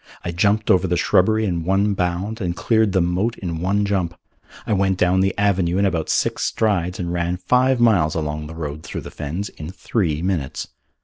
I 0.25 0.31
jumped 0.31 0.71
over 0.71 0.87
the 0.87 0.97
shrubbery 0.97 1.45
in 1.45 1.63
one 1.63 1.93
bound 1.93 2.41
and 2.41 2.55
cleared 2.55 2.91
the 2.91 3.01
moat 3.01 3.37
in 3.37 3.59
one 3.61 3.85
jump. 3.85 4.15
I 4.65 4.73
went 4.73 4.97
down 4.97 5.19
the 5.19 5.37
avenue 5.37 5.77
in 5.77 5.85
about 5.85 6.09
six 6.09 6.43
strides 6.45 6.99
and 6.99 7.13
ran 7.13 7.37
five 7.37 7.79
miles 7.79 8.15
along 8.15 8.47
the 8.47 8.55
road 8.55 8.81
through 8.81 9.01
the 9.01 9.11
fens 9.11 9.49
in 9.49 9.69
three 9.69 10.23
minutes. 10.23 10.69